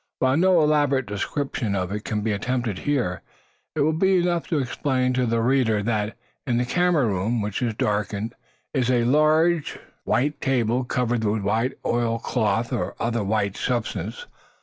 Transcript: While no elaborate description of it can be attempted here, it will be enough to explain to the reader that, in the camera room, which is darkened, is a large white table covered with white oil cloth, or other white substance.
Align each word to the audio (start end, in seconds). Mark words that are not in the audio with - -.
While 0.17 0.37
no 0.37 0.59
elaborate 0.63 1.05
description 1.05 1.75
of 1.75 1.91
it 1.91 2.03
can 2.05 2.21
be 2.21 2.31
attempted 2.31 2.79
here, 2.79 3.21
it 3.75 3.81
will 3.81 3.93
be 3.93 4.17
enough 4.17 4.47
to 4.47 4.57
explain 4.57 5.13
to 5.13 5.27
the 5.27 5.43
reader 5.43 5.83
that, 5.83 6.17
in 6.47 6.57
the 6.57 6.65
camera 6.65 7.05
room, 7.05 7.39
which 7.39 7.61
is 7.61 7.75
darkened, 7.75 8.33
is 8.73 8.89
a 8.89 9.03
large 9.03 9.77
white 10.03 10.41
table 10.41 10.85
covered 10.85 11.23
with 11.23 11.43
white 11.43 11.73
oil 11.85 12.17
cloth, 12.17 12.73
or 12.73 12.95
other 12.99 13.23
white 13.23 13.55
substance. 13.55 14.25